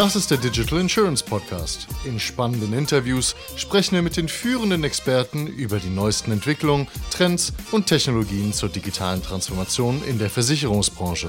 Das 0.00 0.16
ist 0.16 0.30
der 0.30 0.38
Digital 0.38 0.80
Insurance 0.80 1.22
Podcast. 1.22 1.86
In 2.06 2.18
spannenden 2.18 2.72
Interviews 2.72 3.36
sprechen 3.56 3.96
wir 3.96 4.00
mit 4.00 4.16
den 4.16 4.28
führenden 4.28 4.82
Experten 4.82 5.46
über 5.46 5.78
die 5.78 5.90
neuesten 5.90 6.32
Entwicklungen, 6.32 6.88
Trends 7.10 7.52
und 7.70 7.84
Technologien 7.84 8.54
zur 8.54 8.70
digitalen 8.70 9.22
Transformation 9.22 10.02
in 10.08 10.18
der 10.18 10.30
Versicherungsbranche. 10.30 11.28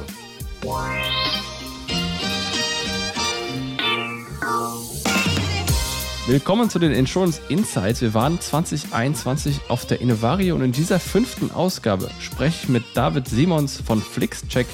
Willkommen 6.28 6.70
zu 6.70 6.80
den 6.80 6.94
Insurance 6.94 7.42
Insights. 7.50 8.00
Wir 8.00 8.14
waren 8.14 8.40
2021 8.40 9.60
auf 9.68 9.86
der 9.86 10.00
Innovario 10.00 10.56
und 10.56 10.62
in 10.62 10.72
dieser 10.72 11.02
fünften 11.02 11.52
Ausgabe 11.52 12.10
spreche 12.22 12.60
ich 12.64 12.70
mit 12.70 12.86
David 12.94 13.28
Simons 13.28 13.82
von 13.86 14.02
FlixCheck 14.02 14.68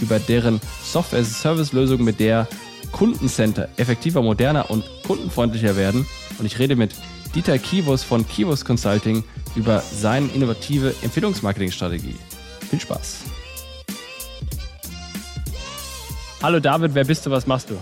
über 0.00 0.18
deren 0.18 0.60
Software-Service-Lösung, 0.82 2.02
mit 2.02 2.18
der 2.18 2.48
Kundencenter 2.94 3.68
effektiver, 3.76 4.22
moderner 4.22 4.70
und 4.70 4.84
kundenfreundlicher 5.04 5.76
werden. 5.76 6.06
Und 6.38 6.46
ich 6.46 6.60
rede 6.60 6.76
mit 6.76 6.94
Dieter 7.34 7.58
Kivos 7.58 8.04
von 8.04 8.26
Kivos 8.26 8.64
Consulting 8.64 9.24
über 9.56 9.80
seine 9.80 10.28
innovative 10.28 10.94
Empfehlungsmarketingstrategie. 11.02 12.14
Viel 12.70 12.80
Spaß. 12.80 13.24
Hallo 16.40 16.60
David, 16.60 16.94
wer 16.94 17.04
bist 17.04 17.26
du, 17.26 17.32
was 17.32 17.48
machst 17.48 17.70
du? 17.70 17.74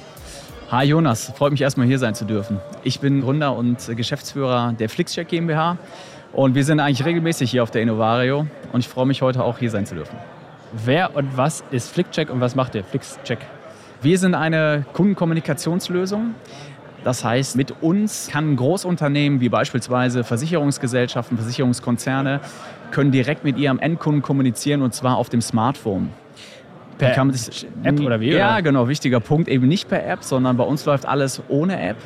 Hi 0.70 0.87
Jonas, 0.87 1.31
freut 1.37 1.53
mich 1.53 1.61
erstmal 1.61 1.87
hier 1.87 1.98
sein 1.98 2.15
zu 2.15 2.25
dürfen. 2.25 2.59
Ich 2.83 3.01
bin 3.01 3.20
Gründer 3.20 3.55
und 3.55 3.95
Geschäftsführer 3.95 4.73
der 4.73 4.89
Flixcheck 4.89 5.29
GmbH 5.29 5.77
und 6.33 6.55
wir 6.55 6.65
sind 6.65 6.81
eigentlich 6.81 7.05
regelmäßig 7.05 7.51
hier 7.51 7.62
auf 7.62 7.70
der 7.70 7.83
Innovario 7.83 8.47
und 8.73 8.81
ich 8.81 8.89
freue 8.89 9.05
mich 9.05 9.20
heute 9.20 9.45
auch 9.45 9.59
hier 9.59 9.70
sein 9.70 9.84
zu 9.84 9.95
dürfen. 9.95 10.17
Wer 10.73 11.15
und 11.15 11.37
was 11.37 11.62
ist 11.70 11.91
Flickcheck 11.91 12.31
und 12.31 12.41
was 12.41 12.55
macht 12.55 12.75
ihr? 12.75 12.83
Flixcheck? 12.83 13.41
Wir 14.03 14.19
sind 14.19 14.34
eine 14.34 14.84
Kundenkommunikationslösung. 14.92 16.34
Das 17.05 17.25
heißt, 17.25 17.56
mit 17.56 17.83
uns 17.83 18.28
kann 18.31 18.55
Großunternehmen 18.56 19.41
wie 19.41 19.48
beispielsweise 19.48 20.25
Versicherungsgesellschaften, 20.25 21.36
Versicherungskonzerne, 21.36 22.41
können 22.91 23.11
direkt 23.11 23.45
mit 23.45 23.58
ihrem 23.58 23.78
Endkunden 23.78 24.23
kommunizieren 24.23 24.83
und 24.83 24.95
zwar 24.95 25.17
auf 25.17 25.28
dem 25.28 25.41
Smartphone 25.41 26.11
per 26.98 27.14
kann 27.14 27.28
man 27.28 27.36
sich, 27.36 27.67
App 27.83 28.00
oder 28.00 28.20
wie? 28.20 28.30
Ja, 28.30 28.55
oder? 28.55 28.62
genau, 28.62 28.89
wichtiger 28.89 29.20
Punkt. 29.20 29.48
Eben 29.48 29.67
nicht 29.67 29.89
per 29.89 30.06
App, 30.06 30.23
sondern 30.23 30.56
bei 30.56 30.64
uns 30.64 30.84
läuft 30.84 31.06
alles 31.06 31.42
ohne 31.48 31.80
App. 31.80 31.97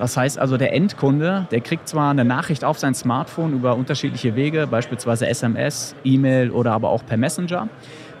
Das 0.00 0.16
heißt 0.16 0.38
also, 0.38 0.56
der 0.56 0.72
Endkunde, 0.72 1.46
der 1.50 1.60
kriegt 1.60 1.86
zwar 1.86 2.10
eine 2.10 2.24
Nachricht 2.24 2.64
auf 2.64 2.78
sein 2.78 2.94
Smartphone 2.94 3.52
über 3.52 3.76
unterschiedliche 3.76 4.34
Wege, 4.34 4.66
beispielsweise 4.66 5.26
SMS, 5.26 5.94
E-Mail 6.04 6.52
oder 6.52 6.72
aber 6.72 6.88
auch 6.88 7.04
per 7.04 7.18
Messenger 7.18 7.68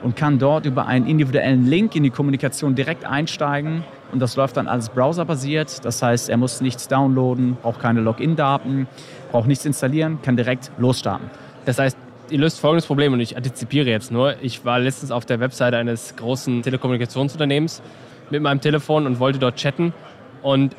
und 0.02 0.14
kann 0.14 0.38
dort 0.38 0.66
über 0.66 0.86
einen 0.86 1.06
individuellen 1.06 1.66
Link 1.66 1.96
in 1.96 2.02
die 2.02 2.10
Kommunikation 2.10 2.74
direkt 2.74 3.06
einsteigen. 3.06 3.82
Und 4.12 4.20
das 4.20 4.36
läuft 4.36 4.58
dann 4.58 4.68
alles 4.68 4.90
browserbasiert. 4.90 5.82
Das 5.82 6.02
heißt, 6.02 6.28
er 6.28 6.36
muss 6.36 6.60
nichts 6.60 6.86
downloaden, 6.86 7.56
braucht 7.62 7.80
keine 7.80 8.02
Login-Daten, 8.02 8.86
braucht 9.30 9.48
nichts 9.48 9.64
installieren, 9.64 10.18
kann 10.20 10.36
direkt 10.36 10.70
losstarten. 10.76 11.30
Das 11.64 11.78
heißt, 11.78 11.96
ihr 12.28 12.40
löst 12.40 12.60
folgendes 12.60 12.84
Problem 12.84 13.14
und 13.14 13.20
ich 13.20 13.38
antizipiere 13.38 13.88
jetzt 13.88 14.12
nur. 14.12 14.34
Ich 14.42 14.66
war 14.66 14.80
letztens 14.80 15.10
auf 15.10 15.24
der 15.24 15.40
Webseite 15.40 15.78
eines 15.78 16.14
großen 16.16 16.60
Telekommunikationsunternehmens 16.60 17.80
mit 18.28 18.42
meinem 18.42 18.60
Telefon 18.60 19.06
und 19.06 19.18
wollte 19.18 19.38
dort 19.38 19.56
chatten. 19.56 19.94
Und 20.42 20.76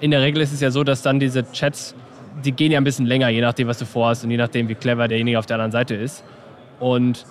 in 0.00 0.10
der 0.10 0.22
Regel 0.22 0.42
ist 0.42 0.52
es 0.52 0.60
ja 0.60 0.70
so, 0.70 0.84
dass 0.84 1.02
dann 1.02 1.20
diese 1.20 1.50
Chats, 1.52 1.94
die 2.44 2.52
gehen 2.52 2.72
ja 2.72 2.78
ein 2.78 2.84
bisschen 2.84 3.06
länger, 3.06 3.28
je 3.28 3.40
nachdem, 3.40 3.68
was 3.68 3.78
du 3.78 3.84
vorhast 3.84 4.24
und 4.24 4.30
je 4.30 4.36
nachdem, 4.36 4.68
wie 4.68 4.74
clever 4.74 5.08
derjenige 5.08 5.38
auf 5.38 5.46
der 5.46 5.56
anderen 5.56 5.72
Seite 5.72 5.94
ist. 5.94 6.24
Und 6.80 7.24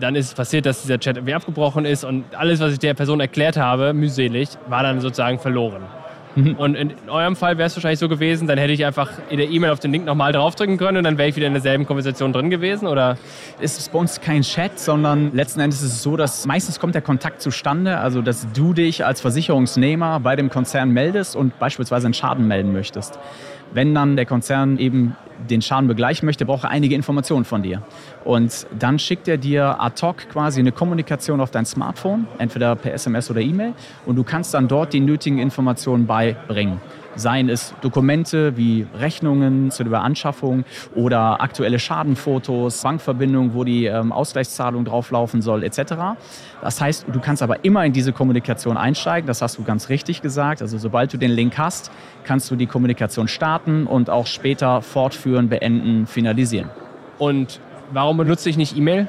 dann 0.00 0.14
ist 0.14 0.26
es 0.26 0.34
passiert, 0.34 0.66
dass 0.66 0.82
dieser 0.82 0.98
Chat 0.98 1.16
irgendwie 1.16 1.34
abgebrochen 1.34 1.84
ist 1.84 2.04
und 2.04 2.24
alles, 2.36 2.60
was 2.60 2.72
ich 2.72 2.78
der 2.78 2.94
Person 2.94 3.20
erklärt 3.20 3.56
habe, 3.56 3.92
mühselig, 3.92 4.50
war 4.68 4.82
dann 4.82 5.00
sozusagen 5.00 5.38
verloren. 5.38 5.82
Mhm. 6.34 6.54
Und 6.54 6.74
in 6.74 6.92
eurem 7.08 7.36
Fall 7.36 7.58
wäre 7.58 7.66
es 7.66 7.76
wahrscheinlich 7.76 7.98
so 7.98 8.08
gewesen, 8.08 8.46
dann 8.46 8.58
hätte 8.58 8.72
ich 8.72 8.84
einfach 8.84 9.10
in 9.30 9.38
der 9.38 9.48
E-Mail 9.48 9.70
auf 9.70 9.80
den 9.80 9.92
Link 9.92 10.04
nochmal 10.04 10.32
draufdrücken 10.32 10.76
können 10.76 10.98
und 10.98 11.04
dann 11.04 11.18
wäre 11.18 11.28
ich 11.28 11.36
wieder 11.36 11.46
in 11.46 11.54
derselben 11.54 11.86
Konversation 11.86 12.32
drin 12.32 12.50
gewesen, 12.50 12.86
oder? 12.86 13.16
Es 13.60 13.78
ist 13.78 13.92
bei 13.92 13.98
uns 13.98 14.20
kein 14.20 14.42
Chat, 14.42 14.78
sondern 14.78 15.32
letzten 15.34 15.60
Endes 15.60 15.82
ist 15.82 15.92
es 15.92 16.02
so, 16.02 16.16
dass 16.16 16.46
meistens 16.46 16.78
kommt 16.78 16.94
der 16.94 17.02
Kontakt 17.02 17.42
zustande, 17.42 17.98
also 17.98 18.22
dass 18.22 18.46
du 18.52 18.72
dich 18.72 19.04
als 19.04 19.20
Versicherungsnehmer 19.20 20.20
bei 20.20 20.36
dem 20.36 20.50
Konzern 20.50 20.90
meldest 20.90 21.36
und 21.36 21.58
beispielsweise 21.58 22.06
einen 22.06 22.14
Schaden 22.14 22.46
melden 22.46 22.72
möchtest. 22.72 23.18
Wenn 23.72 23.94
dann 23.94 24.16
der 24.16 24.26
Konzern 24.26 24.78
eben 24.78 25.16
den 25.48 25.62
Schaden 25.62 25.88
begleichen 25.88 26.26
möchte, 26.26 26.44
braucht 26.44 26.64
er 26.64 26.70
einige 26.70 26.94
Informationen 26.94 27.44
von 27.44 27.62
dir. 27.62 27.82
Und 28.24 28.66
dann 28.78 28.98
schickt 28.98 29.28
er 29.28 29.36
dir 29.36 29.80
ad 29.80 30.04
hoc 30.04 30.28
quasi 30.28 30.60
eine 30.60 30.72
Kommunikation 30.72 31.40
auf 31.40 31.50
dein 31.50 31.64
Smartphone, 31.64 32.26
entweder 32.38 32.74
per 32.76 32.92
SMS 32.92 33.30
oder 33.30 33.40
E-Mail, 33.40 33.74
und 34.04 34.16
du 34.16 34.24
kannst 34.24 34.54
dann 34.54 34.68
dort 34.68 34.92
die 34.92 35.00
nötigen 35.00 35.38
Informationen 35.38 36.06
beibringen. 36.06 36.80
Seien 37.18 37.48
es 37.48 37.74
Dokumente 37.80 38.56
wie 38.56 38.86
Rechnungen 38.94 39.70
zu 39.70 39.84
der 39.84 40.02
Anschaffung 40.02 40.64
oder 40.94 41.42
aktuelle 41.42 41.78
Schadenfotos, 41.78 42.82
Bankverbindungen, 42.82 43.54
wo 43.54 43.64
die 43.64 43.86
ähm, 43.86 44.12
Ausgleichszahlung 44.12 44.84
drauflaufen 44.84 45.42
soll, 45.42 45.64
etc. 45.64 45.94
Das 46.62 46.80
heißt, 46.80 47.06
du 47.12 47.20
kannst 47.20 47.42
aber 47.42 47.64
immer 47.64 47.84
in 47.84 47.92
diese 47.92 48.12
Kommunikation 48.12 48.76
einsteigen, 48.76 49.26
das 49.26 49.42
hast 49.42 49.58
du 49.58 49.64
ganz 49.64 49.88
richtig 49.88 50.22
gesagt. 50.22 50.62
Also 50.62 50.78
sobald 50.78 51.12
du 51.12 51.18
den 51.18 51.32
Link 51.32 51.58
hast, 51.58 51.90
kannst 52.24 52.50
du 52.50 52.56
die 52.56 52.66
Kommunikation 52.66 53.28
starten 53.28 53.86
und 53.86 54.10
auch 54.10 54.26
später 54.26 54.80
fortführen, 54.80 55.48
beenden, 55.48 56.06
finalisieren. 56.06 56.70
Und 57.18 57.60
warum 57.90 58.16
benutze 58.16 58.48
ich 58.48 58.56
nicht 58.56 58.76
E-Mail? 58.76 59.08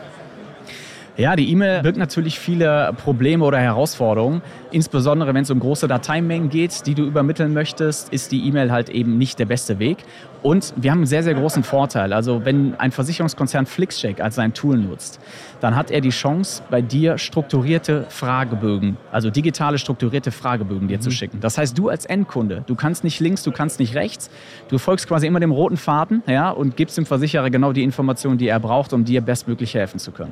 Ja, 1.19 1.35
die 1.35 1.51
E-Mail 1.51 1.81
birgt 1.81 1.97
natürlich 1.97 2.39
viele 2.39 2.93
Probleme 2.95 3.43
oder 3.43 3.59
Herausforderungen. 3.59 4.41
Insbesondere 4.71 5.33
wenn 5.33 5.41
es 5.41 5.51
um 5.51 5.59
große 5.59 5.85
Dateimengen 5.89 6.47
geht, 6.47 6.85
die 6.85 6.95
du 6.95 7.03
übermitteln 7.03 7.53
möchtest, 7.53 8.13
ist 8.13 8.31
die 8.31 8.47
E-Mail 8.47 8.71
halt 8.71 8.87
eben 8.87 9.17
nicht 9.17 9.37
der 9.37 9.45
beste 9.45 9.79
Weg. 9.79 9.97
Und 10.43 10.73
wir 10.77 10.91
haben 10.91 10.99
einen 10.99 11.07
sehr, 11.07 11.21
sehr 11.21 11.33
großen 11.33 11.63
Vorteil. 11.63 12.13
Also 12.13 12.45
wenn 12.45 12.73
ein 12.79 12.93
Versicherungskonzern 12.93 13.65
FlixCheck 13.65 14.21
als 14.21 14.35
sein 14.35 14.53
Tool 14.53 14.77
nutzt, 14.77 15.19
dann 15.59 15.75
hat 15.75 15.91
er 15.91 15.99
die 15.99 16.11
Chance, 16.11 16.63
bei 16.69 16.81
dir 16.81 17.17
strukturierte 17.17 18.05
Fragebögen, 18.07 18.95
also 19.11 19.29
digitale 19.29 19.77
strukturierte 19.77 20.31
Fragebögen 20.31 20.87
dir 20.87 20.99
mhm. 20.99 21.01
zu 21.01 21.11
schicken. 21.11 21.41
Das 21.41 21.57
heißt, 21.57 21.77
du 21.77 21.89
als 21.89 22.05
Endkunde, 22.05 22.63
du 22.65 22.75
kannst 22.75 23.03
nicht 23.03 23.19
links, 23.19 23.43
du 23.43 23.51
kannst 23.51 23.81
nicht 23.81 23.93
rechts. 23.93 24.29
Du 24.69 24.77
folgst 24.77 25.05
quasi 25.09 25.27
immer 25.27 25.41
dem 25.41 25.51
roten 25.51 25.75
Faden 25.75 26.23
ja, 26.27 26.49
und 26.49 26.77
gibst 26.77 26.97
dem 26.97 27.05
Versicherer 27.05 27.49
genau 27.49 27.73
die 27.73 27.83
Informationen, 27.83 28.37
die 28.37 28.47
er 28.47 28.61
braucht, 28.61 28.93
um 28.93 29.03
dir 29.03 29.19
bestmöglich 29.19 29.73
helfen 29.73 29.99
zu 29.99 30.13
können. 30.13 30.31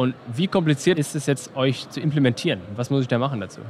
Und 0.00 0.14
wie 0.34 0.46
kompliziert 0.46 0.98
ist 0.98 1.14
es 1.14 1.26
jetzt, 1.26 1.54
euch 1.54 1.90
zu 1.90 2.00
implementieren? 2.00 2.60
Was 2.74 2.88
muss 2.88 3.02
ich 3.02 3.08
da 3.08 3.18
machen 3.18 3.38
dazu? 3.38 3.60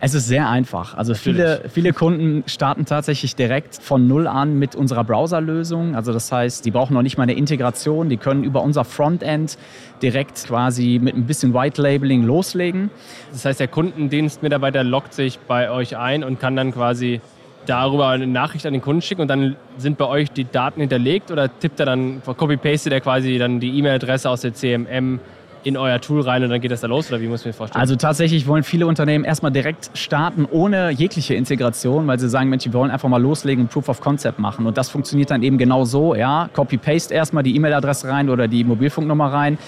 Es 0.00 0.12
ist 0.12 0.26
sehr 0.26 0.48
einfach. 0.48 0.96
Also 0.96 1.14
viele, 1.14 1.62
viele 1.72 1.92
Kunden 1.92 2.42
starten 2.48 2.86
tatsächlich 2.86 3.36
direkt 3.36 3.76
von 3.76 4.08
Null 4.08 4.26
an 4.26 4.58
mit 4.58 4.74
unserer 4.74 5.04
Browserlösung. 5.04 5.94
Also 5.94 6.12
das 6.12 6.32
heißt, 6.32 6.64
die 6.64 6.72
brauchen 6.72 6.94
noch 6.94 7.02
nicht 7.02 7.18
mal 7.18 7.22
eine 7.22 7.34
Integration. 7.34 8.08
Die 8.08 8.16
können 8.16 8.42
über 8.42 8.64
unser 8.64 8.84
Frontend 8.84 9.56
direkt 10.02 10.44
quasi 10.44 10.98
mit 11.00 11.14
ein 11.14 11.24
bisschen 11.24 11.54
White 11.54 11.80
Labeling 11.80 12.24
loslegen. 12.24 12.90
Das 13.30 13.44
heißt, 13.44 13.60
der 13.60 13.68
Kundendienstmitarbeiter 13.68 14.82
loggt 14.82 15.14
sich 15.14 15.38
bei 15.38 15.70
euch 15.70 15.96
ein 15.96 16.24
und 16.24 16.40
kann 16.40 16.56
dann 16.56 16.72
quasi 16.72 17.20
darüber 17.66 18.08
eine 18.08 18.26
Nachricht 18.26 18.66
an 18.66 18.72
den 18.72 18.82
Kunden 18.82 19.02
schicken 19.02 19.22
und 19.22 19.28
dann 19.28 19.54
sind 19.78 19.98
bei 19.98 20.06
euch 20.06 20.30
die 20.32 20.44
Daten 20.44 20.80
hinterlegt 20.80 21.30
oder 21.30 21.48
tippt 21.60 21.80
er 21.80 21.86
dann, 21.86 22.22
copy-paste 22.24 22.90
der 22.90 23.00
quasi 23.00 23.38
dann 23.38 23.60
die 23.60 23.78
E-Mail-Adresse 23.78 24.28
aus 24.28 24.42
der 24.42 24.54
CMM 24.54 25.20
in 25.66 25.76
euer 25.76 26.00
Tool 26.00 26.20
rein 26.22 26.42
und 26.42 26.50
dann 26.50 26.60
geht 26.60 26.70
das 26.70 26.80
da 26.80 26.86
los 26.86 27.08
oder 27.10 27.20
wie 27.20 27.26
muss 27.26 27.40
ich 27.40 27.46
mir 27.46 27.52
vorstellen? 27.52 27.80
Also 27.80 27.96
tatsächlich 27.96 28.46
wollen 28.46 28.62
viele 28.62 28.86
Unternehmen 28.86 29.24
erstmal 29.24 29.52
direkt 29.52 29.90
starten 29.94 30.46
ohne 30.50 30.90
jegliche 30.90 31.34
Integration, 31.34 32.06
weil 32.06 32.18
sie 32.18 32.28
sagen, 32.28 32.50
Mensch, 32.50 32.64
wir 32.64 32.72
wollen 32.72 32.90
einfach 32.90 33.08
mal 33.08 33.20
loslegen 33.20 33.64
und 33.64 33.70
Proof 33.70 33.88
of 33.88 34.00
Concept 34.00 34.38
machen. 34.38 34.66
Und 34.66 34.76
das 34.76 34.90
funktioniert 34.90 35.30
dann 35.30 35.42
eben 35.42 35.58
genau 35.58 35.84
so, 35.84 36.14
ja, 36.14 36.48
Copy-Paste 36.52 37.14
erstmal 37.14 37.42
die 37.42 37.56
E-Mail-Adresse 37.56 38.08
rein 38.08 38.28
oder 38.30 38.48
die 38.48 38.64
Mobilfunknummer 38.64 39.32
rein 39.32 39.58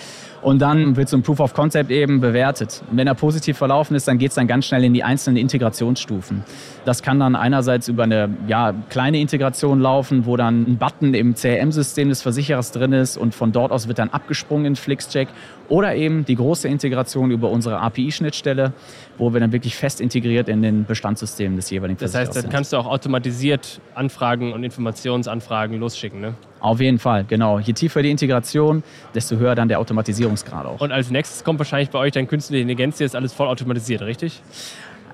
und 0.47 0.61
dann 0.61 0.95
wird 0.95 1.09
so 1.09 1.17
ein 1.17 1.25
Proof 1.25 1.41
of 1.41 1.55
Concept 1.55 1.91
eben 1.91 2.21
bewertet. 2.21 2.81
Und 2.89 2.99
wenn 2.99 3.09
er 3.09 3.17
positiv 3.17 3.59
verlaufen 3.59 3.97
ist, 3.97 4.07
dann 4.07 4.17
geht 4.17 4.29
es 4.29 4.37
dann 4.37 4.47
ganz 4.47 4.67
schnell 4.67 4.85
in 4.85 4.95
die 4.95 5.03
einzelnen 5.03 5.39
Integrationsstufen. 5.39 6.45
Das 6.85 7.03
kann 7.03 7.19
dann 7.19 7.35
einerseits 7.35 7.89
über 7.89 8.05
eine 8.05 8.31
ja, 8.47 8.73
kleine 8.89 9.19
Integration 9.19 9.81
laufen, 9.81 10.25
wo 10.25 10.37
dann 10.37 10.63
ein 10.63 10.77
Button 10.79 11.15
im 11.15 11.35
CRM-System 11.35 12.11
des 12.11 12.23
Versicherers 12.23 12.71
drin 12.71 12.93
ist 12.93 13.17
und 13.17 13.35
von 13.35 13.51
dort 13.51 13.73
aus 13.73 13.89
wird 13.89 13.99
dann 13.99 14.11
abgesprungen 14.11 14.67
in 14.67 14.77
Flixcheck. 14.77 15.27
Oder 15.69 15.97
eben 15.97 16.25
die 16.25 16.37
große 16.37 16.69
Integration 16.69 17.33
über 17.33 17.51
unsere 17.51 17.81
API-Schnittstelle, 17.81 18.73
wo 19.19 19.33
wir 19.33 19.41
dann 19.41 19.51
wirklich 19.51 19.75
fest 19.75 20.01
integriert 20.01 20.49
in 20.49 20.63
den 20.63 20.85
Bestandssystemen 20.85 21.57
des 21.57 21.71
jeweiligen 21.71 21.99
Versicherers 21.99 22.27
sind. 22.27 22.29
Das 22.29 22.37
heißt, 22.37 22.47
dann 22.47 22.53
kannst 22.53 22.73
du 22.73 22.77
auch 22.77 22.87
automatisiert 22.87 23.81
Anfragen 23.97 24.53
und 24.53 24.63
Informationsanfragen 24.63 25.81
losschicken, 25.81 26.21
ne? 26.21 26.35
Auf 26.61 26.81
jeden 26.81 26.99
Fall, 26.99 27.25
genau. 27.25 27.59
Je 27.59 27.73
tiefer 27.73 28.03
die 28.03 28.11
Integration, 28.11 28.83
desto 29.15 29.37
höher 29.37 29.55
dann 29.55 29.69
der 29.69 29.79
Automatisierungsgrad 29.79 30.67
auch. 30.67 30.81
Und 30.81 30.93
als 30.93 31.11
nächstes 31.11 31.45
kommt 31.45 31.59
wahrscheinlich 31.59 31.91
bei 31.91 31.99
euch 31.99 32.13
dann 32.13 32.27
künstliche 32.27 32.63
Intelligenz, 32.63 32.97
die 32.97 33.05
ist 33.05 33.15
alles 33.15 33.33
voll 33.33 33.49
automatisiert, 33.49 34.03
richtig? 34.03 34.43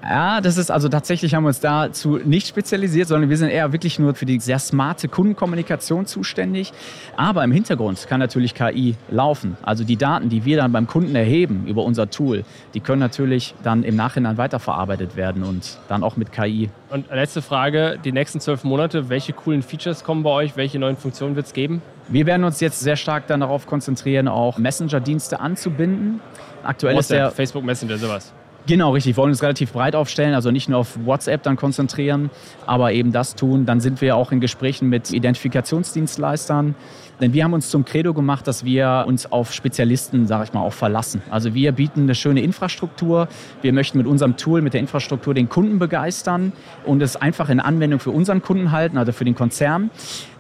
Ja, 0.03 0.41
das 0.41 0.57
ist 0.57 0.71
also 0.71 0.89
tatsächlich 0.89 1.35
haben 1.35 1.45
wir 1.45 1.49
uns 1.49 1.61
dazu 1.61 2.19
nicht 2.19 2.49
spezialisiert, 2.49 3.07
sondern 3.09 3.31
wir 3.31 3.37
sind 3.37 3.51
eher 3.51 3.73
wirklich 3.73 3.99
nur 3.99 4.15
für 4.15 4.27
die 4.27 4.41
sehr 4.41 4.59
smarte 4.59 5.07
Kundenkommunikation 5.09 6.07
zuständig. 6.07 6.73
Aber 7.17 7.45
im 7.45 7.53
Hintergrund 7.53 8.05
kann 8.09 8.19
natürlich 8.19 8.55
KI 8.55 8.97
laufen. 9.11 9.57
Also 9.63 9.85
die 9.85 9.97
Daten, 9.97 10.29
die 10.29 10.45
wir 10.45 10.57
dann 10.57 10.73
beim 10.73 10.89
Kunden 10.89 11.15
erheben 11.15 11.67
über 11.67 11.85
unser 11.85 12.11
Tool, 12.11 12.45
die 12.75 12.81
können 12.81 12.99
natürlich 12.99 13.55
dann 13.63 13.85
im 13.85 13.95
Nachhinein 13.95 14.39
weiterverarbeitet 14.39 15.15
werden 15.15 15.45
und 15.45 15.79
dann 15.89 16.03
auch 16.03 16.17
mit 16.17 16.33
KI. 16.33 16.71
Und 16.91 17.09
letzte 17.11 17.41
Frage, 17.41 17.99
die 18.05 18.11
nächsten 18.11 18.41
zwölf 18.41 18.65
Monate, 18.65 19.09
welche 19.09 19.33
coolen 19.33 19.63
Features 19.63 20.03
kommen 20.03 20.25
bei 20.25 20.31
euch? 20.31 20.57
Welche 20.57 20.81
neuen 20.81 20.97
Funktionen 20.97 21.37
wird 21.37 21.47
es 21.47 21.53
geben? 21.53 21.81
Wir 22.09 22.27
werden 22.27 22.43
uns 22.43 22.59
jetzt 22.61 22.81
sehr 22.81 22.97
stark 22.97 23.29
dann 23.29 23.41
darauf 23.41 23.67
konzentrieren, 23.67 24.27
auch 24.27 24.59
Messenger-Dienste 24.59 25.39
anzubinden. 25.39 26.21
Aktuell 26.65 26.97
WhatsApp, 26.97 27.17
ist 27.17 27.21
der 27.21 27.31
Facebook 27.31 27.65
Messenger, 27.65 27.97
sowas. 27.99 28.33
Genau, 28.67 28.93
richtig. 28.93 29.17
Wir 29.17 29.23
wollen 29.23 29.31
uns 29.31 29.43
relativ 29.43 29.73
breit 29.73 29.97
aufstellen, 29.97 30.35
also 30.35 30.53
nicht 30.53 30.69
nur 30.69 30.79
auf 30.79 30.97
WhatsApp 31.05 31.43
dann 31.43 31.57
konzentrieren, 31.57 32.31
aber 32.65 32.93
eben 32.93 33.11
das 33.11 33.35
tun. 33.35 33.67
Dann 33.67 33.81
sind 33.81 34.01
wir 34.01 34.15
auch 34.15 34.31
in 34.31 34.41
Gesprächen 34.41 34.89
mit 34.89 35.13
Identifikationsdienstleistern, 35.13 36.77
denn 37.21 37.33
wir 37.33 37.45
haben 37.45 37.53
uns 37.53 37.71
zum 37.71 37.85
Credo 37.85 38.15
gemacht, 38.15 38.49
dass 38.49 38.65
wir 38.65 39.05
uns 39.07 39.31
auf 39.31 39.53
Spezialisten, 39.53 40.27
sage 40.27 40.45
ich 40.45 40.53
mal, 40.53 40.61
auch 40.61 40.73
verlassen. 40.73 41.23
Also 41.31 41.55
wir 41.55 41.71
bieten 41.71 42.03
eine 42.03 42.17
schöne 42.17 42.43
Infrastruktur. 42.43 43.29
Wir 43.63 43.73
möchten 43.73 43.99
mit 43.99 44.09
unserem 44.09 44.37
Tool, 44.37 44.61
mit 44.61 44.75
der 44.75 44.81
Infrastruktur 44.81 45.33
den 45.33 45.49
Kunden 45.49 45.79
begeistern 45.79 46.53
und 46.85 47.01
es 47.01 47.15
einfach 47.15 47.49
in 47.49 47.61
Anwendung 47.61 48.01
für 48.01 48.11
unseren 48.11 48.43
Kunden 48.43 48.73
halten, 48.73 48.99
also 48.99 49.13
für 49.13 49.25
den 49.25 49.37
Konzern. 49.37 49.91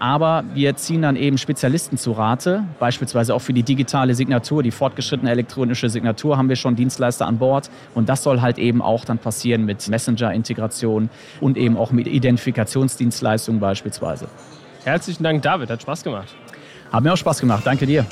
Aber 0.01 0.43
wir 0.55 0.75
ziehen 0.75 1.03
dann 1.03 1.15
eben 1.15 1.39
Spezialisten 1.39 1.99
zu 1.99 2.13
Rate, 2.13 2.65
beispielsweise 2.81 3.35
auch 3.35 3.41
für 3.41 3.53
die 3.53 3.63
digitale 3.63 4.17
Signatur, 4.17 4.65
die 4.65 4.73
fortgeschrittene 4.73 5.31
elektronische 5.31 5.89
Signatur 5.89 6.37
haben 6.37 6.49
wir 6.49 6.57
schon 6.57 6.75
Dienstleister 6.75 7.27
an 7.27 7.39
Bord. 7.39 7.71
Und 7.95 8.09
das 8.13 8.23
soll 8.23 8.43
halt 8.43 8.59
eben 8.59 8.83
auch 8.83 9.07
dann 9.07 9.17
passieren 9.17 9.65
mit 9.65 9.89
Messenger-Integration 9.89 11.09
und 11.41 11.57
eben 11.57 11.79
auch 11.79 11.93
mit 11.93 12.07
Identifikationsdienstleistungen 12.07 13.59
beispielsweise. 13.59 14.27
Herzlichen 14.85 15.23
Dank, 15.23 15.41
David. 15.41 15.71
Hat 15.71 15.81
Spaß 15.81 16.05
gemacht. 16.05 16.29
Hat 16.93 17.03
mir 17.03 17.15
auch 17.15 17.17
Spaß 17.17 17.41
gemacht. 17.41 17.63
Danke 17.65 17.87
dir. 17.87 18.05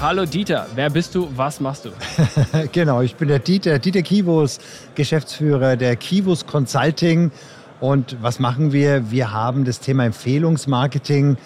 Hallo 0.00 0.24
Dieter, 0.24 0.68
wer 0.76 0.88
bist 0.90 1.16
du, 1.16 1.28
was 1.34 1.58
machst 1.58 1.84
du? 1.84 1.90
genau, 2.72 3.02
ich 3.02 3.16
bin 3.16 3.26
der 3.26 3.40
Dieter, 3.40 3.80
Dieter 3.80 4.02
Kivos, 4.02 4.60
Geschäftsführer 4.94 5.76
der 5.76 5.96
Kivos 5.96 6.46
Consulting. 6.46 7.32
Und 7.80 8.22
was 8.22 8.38
machen 8.38 8.72
wir? 8.72 9.10
Wir 9.10 9.32
haben 9.32 9.64
das 9.64 9.80
Thema 9.80 10.04
Empfehlungsmarketing 10.04 11.38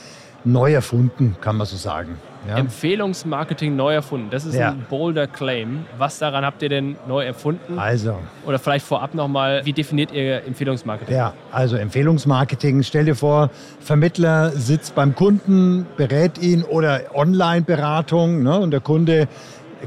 neu 0.44 0.74
erfunden, 0.74 1.36
kann 1.40 1.56
man 1.56 1.66
so 1.66 1.78
sagen. 1.78 2.18
Ja. 2.48 2.56
Empfehlungsmarketing 2.56 3.76
neu 3.76 3.94
erfunden. 3.94 4.28
Das 4.30 4.44
ist 4.44 4.54
ja. 4.54 4.70
ein 4.70 4.86
bolder 4.88 5.26
Claim. 5.26 5.86
Was 5.98 6.18
daran 6.18 6.44
habt 6.44 6.62
ihr 6.62 6.68
denn 6.68 6.96
neu 7.08 7.24
erfunden? 7.24 7.78
Also. 7.78 8.18
Oder 8.46 8.58
vielleicht 8.58 8.86
vorab 8.86 9.14
nochmal, 9.14 9.64
wie 9.64 9.72
definiert 9.72 10.12
ihr 10.12 10.44
Empfehlungsmarketing? 10.44 11.14
Ja, 11.14 11.34
also 11.50 11.76
Empfehlungsmarketing. 11.76 12.82
Stell 12.82 13.04
dir 13.04 13.16
vor, 13.16 13.50
Vermittler 13.80 14.50
sitzt 14.50 14.94
beim 14.94 15.14
Kunden, 15.14 15.86
berät 15.96 16.38
ihn 16.38 16.62
oder 16.62 17.02
Online-Beratung 17.14 18.42
ne, 18.42 18.58
und 18.58 18.70
der 18.70 18.80
Kunde 18.80 19.28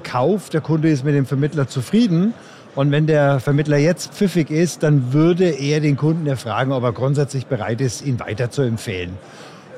kauft, 0.04 0.54
der 0.54 0.62
Kunde 0.62 0.90
ist 0.90 1.04
mit 1.04 1.16
dem 1.16 1.26
Vermittler 1.26 1.68
zufrieden. 1.68 2.34
Und 2.76 2.92
wenn 2.92 3.08
der 3.08 3.40
Vermittler 3.40 3.78
jetzt 3.78 4.14
pfiffig 4.14 4.52
ist, 4.52 4.84
dann 4.84 5.12
würde 5.12 5.50
er 5.50 5.80
den 5.80 5.98
Kunden 5.98 6.28
erfragen, 6.28 6.72
ob 6.72 6.84
er 6.84 6.94
grundsätzlich 6.94 7.48
bereit 7.48 7.82
ist, 7.82 8.06
ihn 8.06 8.20
weiter 8.20 8.52
zu 8.52 8.62
empfehlen. 8.62 9.18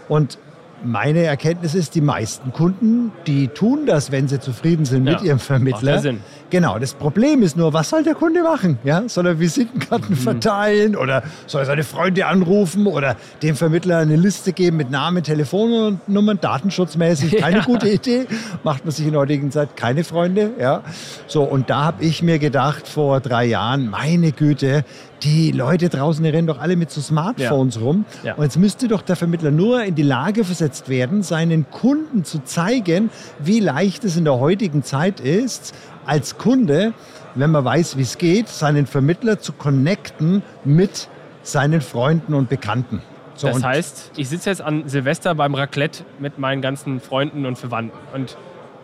Und 0.10 0.38
meine 0.84 1.24
Erkenntnis 1.24 1.76
ist, 1.76 1.96
die 1.96 2.02
meisten 2.02 2.52
Kunden, 2.54 3.12
die 3.28 3.48
tun 3.48 3.86
das, 3.86 4.12
wenn 4.12 4.28
sie 4.28 4.40
zufrieden 4.40 4.86
sind 4.86 5.06
ja, 5.06 5.14
mit 5.14 5.22
ihrem 5.22 5.40
Vermittler. 5.40 5.94
Macht 5.94 6.04
Sinn. 6.04 6.22
Genau, 6.50 6.78
das 6.80 6.94
Problem 6.94 7.44
ist 7.44 7.56
nur, 7.56 7.72
was 7.74 7.90
soll 7.90 8.04
der 8.04 8.14
Kunde 8.14 8.44
machen? 8.44 8.78
Ja? 8.84 9.08
Soll 9.08 9.26
er 9.26 9.40
Visitenkarten 9.40 10.16
mhm. 10.16 10.20
verteilen 10.20 10.96
oder 10.98 11.24
soll 11.48 11.62
er 11.62 11.66
seine 11.66 11.84
Freunde 11.84 12.26
anrufen 12.26 12.88
oder 12.88 13.16
dem 13.42 13.56
Vermittler 13.56 14.00
eine 14.00 14.18
Liste 14.18 14.52
geben 14.52 14.78
mit 14.78 14.92
Namen, 14.92 15.24
Telefonnummern, 15.24 16.40
datenschutzmäßig? 16.42 17.38
Keine 17.38 17.58
ja. 17.60 17.64
gute 17.64 17.88
Idee. 17.88 18.26
Macht 18.64 18.84
man 18.84 18.92
sich 18.92 19.06
in 19.06 19.14
der 19.14 19.22
heutigen 19.22 19.50
Zeit 19.52 19.78
keine 19.78 20.04
Freunde. 20.04 20.52
Ja? 20.60 20.84
So, 21.28 21.44
und 21.44 21.70
da 21.70 21.86
habe 21.86 22.04
ich 22.04 22.22
mir 22.22 22.38
gedacht 22.38 22.88
vor 22.88 23.22
drei 23.22 23.46
Jahren, 23.46 23.90
meine 23.90 24.34
Güte, 24.34 24.84
die 25.24 25.52
Leute 25.52 25.90
draußen, 25.90 26.24
die 26.24 26.30
rennen 26.30 26.48
doch 26.48 26.60
alle 26.60 26.76
mit 26.76 26.92
so 26.92 27.02
Smartphones 27.02 27.76
ja. 27.76 27.82
rum. 27.82 28.06
Ja. 28.24 28.36
Und 28.36 28.44
jetzt 28.44 28.58
müsste 28.58 28.88
doch 28.88 29.02
der 29.02 29.16
Vermittler 29.16 29.52
nur 29.52 29.84
in 29.84 29.96
die 29.96 30.04
Lage 30.04 30.44
versetzt 30.44 30.90
werden, 30.90 31.24
seinen 31.24 31.70
Kunden 31.70 32.24
zu 32.24 32.44
zeigen, 32.44 33.10
wie 33.40 33.60
leicht 33.60 34.04
es 34.04 34.18
in 34.18 34.26
der 34.26 34.40
heutigen 34.40 34.84
Zeit 34.84 35.20
ist, 35.20 35.76
als 36.06 36.38
Kunde, 36.38 36.94
wenn 37.36 37.52
man 37.52 37.64
weiß, 37.64 37.98
wie 37.98 38.02
es 38.02 38.18
geht, 38.18 38.48
seinen 38.48 38.88
Vermittler 38.88 39.40
zu 39.40 39.54
connecten 39.54 40.44
mit 40.64 41.08
seinen 41.44 41.82
Freunden 41.82 42.34
und 42.34 42.50
Bekannten. 42.50 43.02
So, 43.36 43.48
das 43.48 43.64
heißt, 43.64 44.12
ich 44.18 44.30
sitze 44.30 44.50
jetzt 44.50 44.62
an 44.62 44.88
Silvester 44.88 45.34
beim 45.34 45.56
Raclette 45.56 46.04
mit 46.20 46.38
meinen 46.38 46.62
ganzen 46.62 47.00
Freunden 47.00 47.46
und 47.46 47.58
Verwandten 47.58 47.98
und 48.14 48.38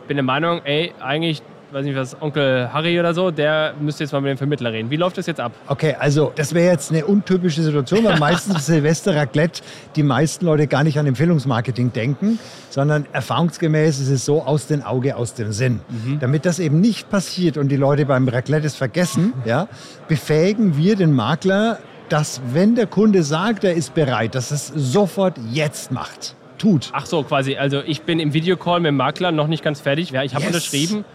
bin 0.07 0.17
der 0.17 0.23
Meinung, 0.23 0.61
ey, 0.63 0.93
eigentlich 0.99 1.43
weiß 1.71 1.85
nicht 1.85 1.95
was, 1.95 2.19
Onkel 2.21 2.71
Harry 2.71 2.99
oder 2.99 3.13
so, 3.13 3.31
der 3.31 3.73
müsste 3.79 4.03
jetzt 4.03 4.13
mal 4.13 4.21
mit 4.21 4.31
dem 4.31 4.37
Vermittler 4.37 4.71
reden. 4.71 4.89
Wie 4.89 4.95
läuft 4.95 5.17
das 5.17 5.25
jetzt 5.25 5.39
ab? 5.39 5.51
Okay, 5.67 5.95
also 5.99 6.31
das 6.35 6.53
wäre 6.53 6.71
jetzt 6.71 6.91
eine 6.91 7.05
untypische 7.05 7.61
Situation, 7.61 8.05
weil 8.05 8.17
meistens 8.19 8.65
Silvester 8.65 9.15
Raclette 9.15 9.61
die 9.95 10.03
meisten 10.03 10.45
Leute 10.45 10.67
gar 10.67 10.83
nicht 10.83 10.97
an 10.97 11.05
Empfehlungsmarketing 11.05 11.91
denken, 11.91 12.39
sondern 12.69 13.05
erfahrungsgemäß 13.11 13.99
ist 13.99 14.09
es 14.09 14.25
so 14.25 14.43
aus 14.43 14.67
dem 14.67 14.81
Auge, 14.81 15.15
aus 15.15 15.33
dem 15.33 15.51
Sinn. 15.51 15.81
Mhm. 15.89 16.19
Damit 16.19 16.45
das 16.45 16.59
eben 16.59 16.79
nicht 16.79 17.09
passiert 17.09 17.57
und 17.57 17.69
die 17.69 17.77
Leute 17.77 18.05
beim 18.05 18.27
Raclette 18.27 18.67
es 18.67 18.75
vergessen, 18.75 19.33
ja, 19.45 19.67
befähigen 20.07 20.77
wir 20.77 20.95
den 20.95 21.13
Makler, 21.13 21.79
dass 22.09 22.41
wenn 22.53 22.75
der 22.75 22.87
Kunde 22.87 23.23
sagt, 23.23 23.65
er 23.65 23.73
ist 23.73 23.93
bereit, 23.93 24.35
dass 24.35 24.51
es 24.51 24.67
sofort 24.67 25.37
jetzt 25.51 25.91
macht 25.91 26.35
tut. 26.57 26.89
Ach 26.93 27.05
so, 27.05 27.21
quasi. 27.21 27.55
Also 27.55 27.81
ich 27.85 28.01
bin 28.01 28.19
im 28.19 28.33
Videocall 28.33 28.79
mit 28.79 28.87
dem 28.89 28.95
Makler 28.95 29.31
noch 29.31 29.47
nicht 29.47 29.63
ganz 29.63 29.79
fertig. 29.79 30.09
Ja, 30.09 30.23
ich 30.23 30.33
habe 30.33 30.43
yes. 30.45 30.55
unterschrieben 30.55 31.05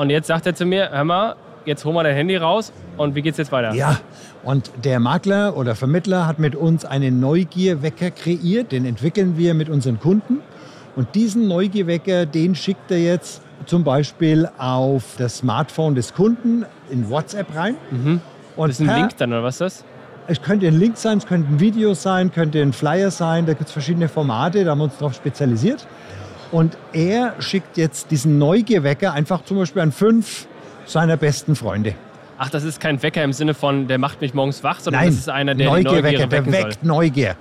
und 0.00 0.08
jetzt 0.08 0.28
sagt 0.28 0.46
er 0.46 0.54
zu 0.54 0.64
mir, 0.64 0.88
hör 0.90 1.04
mal, 1.04 1.34
jetzt 1.66 1.84
hol 1.84 1.92
mal 1.92 2.02
dein 2.02 2.14
Handy 2.14 2.34
raus 2.34 2.72
und 2.96 3.14
wie 3.14 3.20
geht's 3.20 3.36
jetzt 3.36 3.52
weiter? 3.52 3.74
Ja, 3.74 4.00
und 4.44 4.70
der 4.82 4.98
Makler 4.98 5.58
oder 5.58 5.74
Vermittler 5.74 6.26
hat 6.26 6.38
mit 6.38 6.54
uns 6.54 6.86
einen 6.86 7.20
Neugierwecker 7.20 8.10
kreiert, 8.10 8.72
den 8.72 8.86
entwickeln 8.86 9.36
wir 9.36 9.52
mit 9.52 9.68
unseren 9.68 10.00
Kunden. 10.00 10.40
Und 10.96 11.14
diesen 11.14 11.48
Neugierwecker, 11.48 12.24
den 12.24 12.54
schickt 12.54 12.90
er 12.90 12.98
jetzt 12.98 13.42
zum 13.66 13.84
Beispiel 13.84 14.48
auf 14.56 15.16
das 15.18 15.36
Smartphone 15.36 15.94
des 15.94 16.14
Kunden 16.14 16.64
in 16.88 17.10
WhatsApp 17.10 17.54
rein. 17.54 17.76
Mhm. 17.90 18.22
Und 18.56 18.68
das 18.70 18.80
ist 18.80 18.88
ein 18.88 18.96
Link 18.96 19.18
dann, 19.18 19.34
oder 19.34 19.42
was 19.42 19.56
ist 19.56 19.60
das? 19.60 19.84
Es 20.28 20.40
könnte 20.40 20.66
ein 20.66 20.78
Link 20.78 20.96
sein, 20.96 21.18
es 21.18 21.26
könnte 21.26 21.52
ein 21.52 21.60
Video 21.60 21.92
sein, 21.92 22.32
könnte 22.32 22.62
ein 22.62 22.72
Flyer 22.72 23.10
sein, 23.10 23.44
da 23.44 23.52
gibt 23.52 23.66
es 23.66 23.72
verschiedene 23.72 24.08
Formate, 24.08 24.64
da 24.64 24.70
haben 24.70 24.78
wir 24.78 24.84
uns 24.84 24.96
darauf 24.96 25.12
spezialisiert. 25.12 25.86
Und 26.52 26.76
er 26.92 27.34
schickt 27.40 27.76
jetzt 27.76 28.10
diesen 28.10 28.38
Neugierwecker 28.38 29.12
einfach 29.12 29.44
zum 29.44 29.58
Beispiel 29.58 29.82
an 29.82 29.92
fünf 29.92 30.46
seiner 30.84 31.16
besten 31.16 31.54
Freunde. 31.54 31.94
Ach, 32.38 32.48
das 32.48 32.64
ist 32.64 32.80
kein 32.80 33.02
Wecker 33.02 33.22
im 33.22 33.32
Sinne 33.32 33.54
von, 33.54 33.86
der 33.86 33.98
macht 33.98 34.20
mich 34.20 34.34
morgens 34.34 34.64
wach, 34.64 34.80
sondern 34.80 35.02
Nein, 35.02 35.10
das 35.10 35.18
ist 35.18 35.28
einer, 35.28 35.54
der 35.54 35.68
Neugierwecker, 35.68 36.26
der 36.26 36.46
weckt 36.46 36.78
soll. 36.80 36.88
Neugier. 36.88 37.36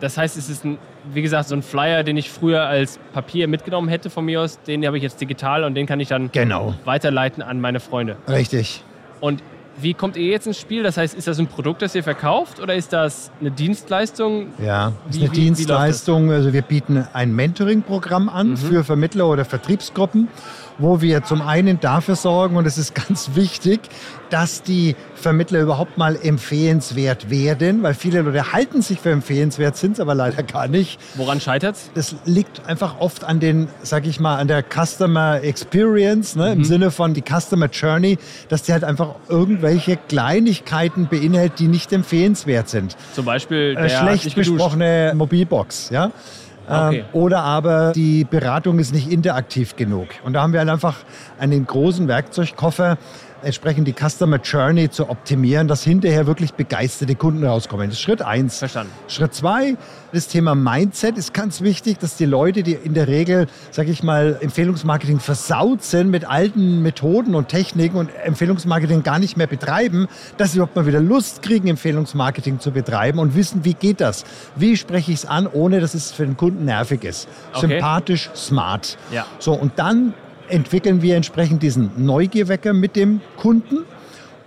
Das 0.00 0.16
heißt, 0.16 0.38
es 0.38 0.48
ist, 0.48 0.64
ein, 0.64 0.78
wie 1.12 1.20
gesagt, 1.20 1.48
so 1.48 1.54
ein 1.54 1.62
Flyer, 1.62 2.02
den 2.02 2.16
ich 2.16 2.30
früher 2.30 2.62
als 2.62 2.98
Papier 3.12 3.48
mitgenommen 3.48 3.88
hätte 3.88 4.08
von 4.08 4.24
mir 4.24 4.40
aus. 4.40 4.60
Den 4.62 4.84
habe 4.86 4.96
ich 4.96 5.02
jetzt 5.02 5.20
digital 5.20 5.62
und 5.64 5.74
den 5.74 5.86
kann 5.86 6.00
ich 6.00 6.08
dann 6.08 6.32
genau. 6.32 6.74
weiterleiten 6.84 7.42
an 7.42 7.60
meine 7.60 7.80
Freunde. 7.80 8.16
Richtig. 8.26 8.82
Und 9.20 9.42
wie 9.82 9.94
kommt 9.94 10.16
ihr 10.16 10.26
jetzt 10.26 10.46
ins 10.46 10.58
Spiel? 10.58 10.82
Das 10.82 10.96
heißt, 10.96 11.14
ist 11.14 11.26
das 11.26 11.38
ein 11.38 11.46
Produkt, 11.46 11.82
das 11.82 11.94
ihr 11.94 12.02
verkauft 12.02 12.60
oder 12.60 12.74
ist 12.74 12.92
das 12.92 13.30
eine 13.40 13.50
Dienstleistung? 13.50 14.48
Ja, 14.58 14.92
das 15.06 15.16
ist 15.16 15.22
eine 15.22 15.32
wie, 15.32 15.40
Dienstleistung. 15.40 16.30
Wie 16.30 16.34
also 16.34 16.52
wir 16.52 16.62
bieten 16.62 17.06
ein 17.12 17.34
Mentoring-Programm 17.34 18.28
an 18.28 18.50
mhm. 18.50 18.56
für 18.56 18.84
Vermittler 18.84 19.28
oder 19.28 19.44
Vertriebsgruppen 19.44 20.28
wo 20.80 21.00
wir 21.00 21.22
zum 21.22 21.42
einen 21.42 21.78
dafür 21.78 22.16
sorgen, 22.16 22.56
und 22.56 22.66
es 22.66 22.78
ist 22.78 22.94
ganz 22.94 23.30
wichtig, 23.34 23.80
dass 24.30 24.62
die 24.62 24.96
Vermittler 25.14 25.60
überhaupt 25.60 25.98
mal 25.98 26.16
empfehlenswert 26.20 27.30
werden, 27.30 27.82
weil 27.82 27.94
viele 27.94 28.22
Leute 28.22 28.52
halten 28.52 28.80
sich 28.80 29.00
für 29.00 29.10
empfehlenswert, 29.10 29.76
sind 29.76 29.92
es 29.92 30.00
aber 30.00 30.14
leider 30.14 30.42
gar 30.42 30.68
nicht. 30.68 30.98
Woran 31.14 31.40
scheitert 31.40 31.76
es? 31.76 31.90
Das 31.94 32.16
liegt 32.24 32.66
einfach 32.66 33.00
oft 33.00 33.24
an 33.24 33.40
den, 33.40 33.68
sag 33.82 34.06
ich 34.06 34.20
mal, 34.20 34.36
an 34.36 34.48
der 34.48 34.62
Customer 34.62 35.42
Experience, 35.42 36.36
ne, 36.36 36.46
mhm. 36.46 36.52
im 36.52 36.64
Sinne 36.64 36.90
von 36.90 37.12
die 37.12 37.22
Customer 37.22 37.66
Journey, 37.66 38.18
dass 38.48 38.62
die 38.62 38.72
halt 38.72 38.84
einfach 38.84 39.16
irgendwelche 39.28 39.96
Kleinigkeiten 39.96 41.08
beinhaltet, 41.08 41.58
die 41.58 41.68
nicht 41.68 41.92
empfehlenswert 41.92 42.68
sind. 42.68 42.96
Zum 43.14 43.24
Beispiel 43.24 43.74
der 43.74 43.88
schlecht 43.88 44.34
besprochene 44.34 45.12
Mobilbox, 45.14 45.90
ja. 45.90 46.12
Ah, 46.70 46.88
okay. 46.88 46.98
Ähm, 47.00 47.04
oder 47.12 47.42
aber 47.42 47.92
die 47.92 48.24
Beratung 48.24 48.78
ist 48.78 48.94
nicht 48.94 49.10
interaktiv 49.10 49.76
genug. 49.76 50.08
Und 50.24 50.34
da 50.34 50.42
haben 50.42 50.52
wir 50.52 50.60
einfach 50.60 50.98
einen 51.38 51.66
großen 51.66 52.08
Werkzeugkoffer, 52.08 52.96
entsprechend 53.42 53.88
die 53.88 53.94
Customer 53.94 54.38
Journey 54.38 54.90
zu 54.90 55.08
optimieren, 55.08 55.68
dass 55.68 55.82
hinterher 55.82 56.26
wirklich 56.26 56.54
begeisterte 56.54 57.14
Kunden 57.14 57.44
rauskommen. 57.44 57.88
Das 57.88 57.96
ist 57.96 58.02
Schritt 58.02 58.22
eins. 58.22 58.58
Verstanden. 58.58 58.92
Schritt 59.08 59.34
zwei, 59.34 59.76
das 60.12 60.28
Thema 60.28 60.54
Mindset 60.54 61.16
ist 61.16 61.34
ganz 61.34 61.60
wichtig, 61.60 61.98
dass 61.98 62.16
die 62.16 62.24
Leute, 62.24 62.62
die 62.62 62.72
in 62.72 62.94
der 62.94 63.08
Regel, 63.08 63.46
sage 63.70 63.90
ich 63.90 64.02
mal, 64.02 64.38
Empfehlungsmarketing 64.40 65.20
versaut 65.20 65.82
sind 65.82 66.10
mit 66.10 66.24
alten 66.28 66.82
Methoden 66.82 67.34
und 67.34 67.48
Techniken 67.48 67.96
und 67.96 68.10
Empfehlungsmarketing 68.24 69.02
gar 69.02 69.18
nicht 69.18 69.36
mehr 69.36 69.46
betreiben, 69.46 70.08
dass 70.36 70.52
sie 70.52 70.58
überhaupt 70.58 70.76
mal 70.76 70.86
wieder 70.86 71.00
Lust 71.00 71.42
kriegen, 71.42 71.68
Empfehlungsmarketing 71.68 72.60
zu 72.60 72.72
betreiben 72.72 73.18
und 73.18 73.34
wissen, 73.34 73.64
wie 73.64 73.74
geht 73.74 74.00
das? 74.00 74.24
Wie 74.56 74.76
spreche 74.76 75.12
ich 75.12 75.18
es 75.18 75.26
an, 75.26 75.46
ohne 75.46 75.80
dass 75.80 75.94
es 75.94 76.10
für 76.10 76.24
den 76.24 76.36
Kunden 76.36 76.64
nervig 76.64 77.04
ist? 77.04 77.28
Okay. 77.52 77.68
Sympathisch, 77.68 78.30
smart. 78.34 78.98
Ja. 79.12 79.26
So, 79.38 79.52
und 79.52 79.78
dann 79.78 80.14
entwickeln 80.50 81.02
wir 81.02 81.16
entsprechend 81.16 81.62
diesen 81.62 81.90
Neugierwecker 81.96 82.72
mit 82.72 82.96
dem 82.96 83.20
Kunden. 83.36 83.78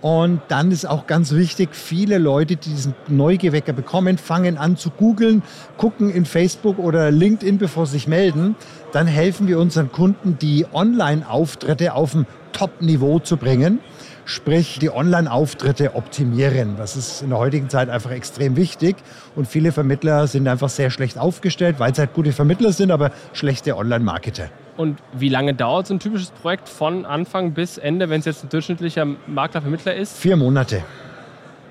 Und 0.04 0.42
dann 0.48 0.70
ist 0.70 0.84
auch 0.84 1.06
ganz 1.06 1.32
wichtig, 1.32 1.70
viele 1.72 2.18
Leute, 2.18 2.56
die 2.56 2.68
diesen 2.68 2.94
Neugierwecker 3.08 3.72
bekommen, 3.72 4.18
fangen 4.18 4.58
an 4.58 4.76
zu 4.76 4.90
googeln, 4.90 5.42
gucken 5.78 6.10
in 6.10 6.26
Facebook 6.26 6.78
oder 6.78 7.10
LinkedIn, 7.10 7.56
bevor 7.56 7.86
sie 7.86 7.92
sich 7.92 8.06
melden. 8.06 8.54
Dann 8.92 9.06
helfen 9.06 9.48
wir 9.48 9.58
unseren 9.58 9.90
Kunden, 9.90 10.36
die 10.38 10.66
Online-Auftritte 10.74 11.94
auf 11.94 12.14
ein 12.14 12.26
Top-Niveau 12.52 13.18
zu 13.18 13.38
bringen. 13.38 13.78
Sprich, 14.26 14.78
die 14.78 14.90
Online-Auftritte 14.90 15.94
optimieren. 15.94 16.76
Das 16.76 16.96
ist 16.96 17.22
in 17.22 17.30
der 17.30 17.38
heutigen 17.38 17.70
Zeit 17.70 17.88
einfach 17.88 18.10
extrem 18.10 18.56
wichtig. 18.56 18.96
Und 19.34 19.48
viele 19.48 19.72
Vermittler 19.72 20.26
sind 20.26 20.46
einfach 20.48 20.68
sehr 20.68 20.90
schlecht 20.90 21.16
aufgestellt, 21.16 21.76
weil 21.78 21.94
sie 21.94 22.02
halt 22.02 22.12
gute 22.12 22.32
Vermittler 22.32 22.72
sind, 22.72 22.90
aber 22.90 23.10
schlechte 23.32 23.74
Online-Marketer. 23.74 24.50
Und 24.76 24.98
wie 25.12 25.28
lange 25.28 25.54
dauert 25.54 25.86
so 25.86 25.94
ein 25.94 26.00
typisches 26.00 26.30
Projekt 26.30 26.68
von 26.68 27.06
Anfang 27.06 27.52
bis 27.52 27.78
Ende, 27.78 28.08
wenn 28.10 28.18
es 28.18 28.24
jetzt 28.26 28.44
ein 28.44 28.48
durchschnittlicher 28.48 29.06
Maklervermittler 29.26 29.94
ist? 29.94 30.16
Vier 30.18 30.36
Monate. 30.36 30.82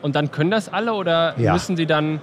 Und 0.02 0.16
dann 0.16 0.32
können 0.32 0.52
das 0.52 0.72
alle 0.72 0.94
oder 0.94 1.38
Ja. 1.38 1.54
müssen 1.54 1.76
sie 1.76 1.86
dann 1.86 2.22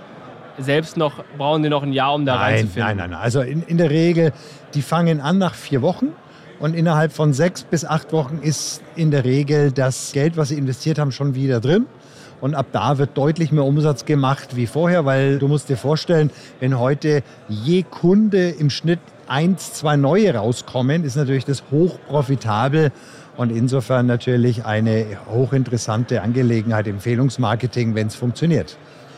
selbst 0.58 0.96
noch, 0.96 1.22
brauchen 1.38 1.62
sie 1.62 1.68
noch 1.68 1.82
ein 1.82 1.92
Jahr, 1.92 2.14
um 2.14 2.24
da 2.26 2.34
Nein, 2.36 2.42
reinzufinden? 2.54 2.82
nein, 2.88 2.96
nein, 2.96 3.10
nein. 3.10 3.20
Also 3.20 3.40
in, 3.42 3.62
in 3.62 3.76
der 3.78 3.90
Regel, 3.90 4.32
die 4.74 4.82
fangen 4.82 5.20
an 5.20 5.38
nach 5.38 5.54
vier 5.54 5.82
Wochen 5.82 6.08
und 6.58 6.74
innerhalb 6.74 7.12
von 7.12 7.32
sechs 7.32 7.62
bis 7.62 7.84
acht 7.84 8.12
Wochen 8.12 8.40
ist 8.42 8.82
in 8.96 9.10
der 9.10 9.24
Regel 9.24 9.72
das 9.72 10.12
Geld, 10.12 10.36
was 10.36 10.48
sie 10.48 10.56
investiert 10.58 10.98
haben, 10.98 11.12
schon 11.12 11.34
wieder 11.34 11.60
drin. 11.60 11.86
Und 12.42 12.54
ab 12.54 12.66
da 12.72 12.96
wird 12.96 13.16
deutlich 13.18 13.52
mehr 13.52 13.64
Umsatz 13.64 14.06
gemacht 14.06 14.56
wie 14.56 14.66
vorher, 14.66 15.04
weil 15.04 15.38
du 15.38 15.46
musst 15.46 15.68
dir 15.68 15.76
vorstellen, 15.76 16.30
wenn 16.58 16.78
heute 16.78 17.22
je 17.48 17.82
Kunde 17.82 18.48
im 18.50 18.70
Schnitt 18.70 18.98
eins, 19.30 19.72
zwei 19.72 19.96
neue 19.96 20.34
rauskommen, 20.34 21.04
ist 21.04 21.16
natürlich 21.16 21.44
das 21.44 21.62
hochprofitabel 21.70 22.92
und 23.36 23.50
insofern 23.50 24.06
natürlich 24.06 24.64
eine 24.64 25.06
hochinteressante 25.30 26.20
Angelegenheit, 26.22 26.86
Empfehlungsmarketing, 26.86 27.94
wenn 27.94 28.08
es 28.08 28.16
funktioniert. 28.16 28.76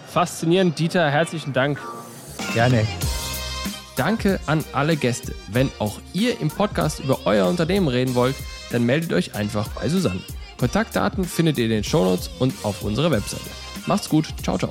Faszinierend, 0.09 0.78
Dieter, 0.78 1.11
herzlichen 1.11 1.52
Dank. 1.52 1.78
Gerne. 2.54 2.87
Danke 3.97 4.40
an 4.47 4.64
alle 4.73 4.97
Gäste. 4.97 5.35
Wenn 5.49 5.71
auch 5.78 6.00
ihr 6.12 6.40
im 6.40 6.49
Podcast 6.49 7.00
über 7.00 7.21
euer 7.25 7.49
Unternehmen 7.49 7.88
reden 7.88 8.14
wollt, 8.14 8.37
dann 8.71 8.85
meldet 8.85 9.12
euch 9.12 9.35
einfach 9.35 9.69
bei 9.69 9.88
Susanne. 9.88 10.21
Kontaktdaten 10.59 11.25
findet 11.25 11.59
ihr 11.59 11.64
in 11.64 11.71
den 11.71 11.85
Shownotes 11.85 12.31
und 12.38 12.54
auf 12.62 12.83
unserer 12.83 13.11
Webseite. 13.11 13.50
Macht's 13.87 14.09
gut. 14.09 14.28
Ciao, 14.42 14.57
ciao. 14.57 14.71